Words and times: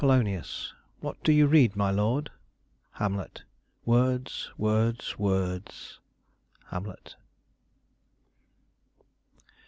_What 0.99 1.21
do 1.23 1.31
you 1.31 1.45
read, 1.45 1.75
my 1.75 1.91
lord? 1.91 2.31
Ham. 2.93 3.23
Words, 3.85 4.49
words, 4.57 5.19
words. 5.19 5.99
Hamlet. 6.71 7.13